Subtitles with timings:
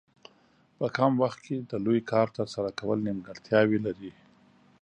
[0.77, 4.11] په کم وخت کې د لوی کار ترسره کول نیمګړتیاوې لري.